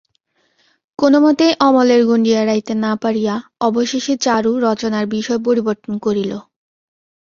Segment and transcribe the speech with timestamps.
[0.99, 3.33] কোনোমতেই অমলের গণ্ডি এড়াইতে না পারিয়া
[3.61, 6.31] অবশেষে চারু রচনার বিষয় পরিবর্তন করিল।